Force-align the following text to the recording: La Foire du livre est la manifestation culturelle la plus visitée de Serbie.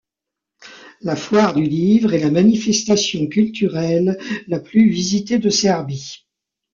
La 1.01 1.15
Foire 1.15 1.53
du 1.53 1.61
livre 1.61 2.15
est 2.15 2.21
la 2.23 2.31
manifestation 2.31 3.27
culturelle 3.27 4.17
la 4.47 4.59
plus 4.59 4.89
visitée 4.89 5.37
de 5.37 5.51
Serbie. 5.51 6.25